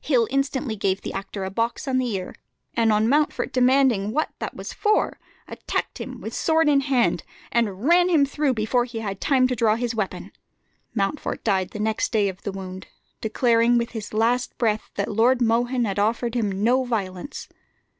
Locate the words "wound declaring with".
12.52-13.90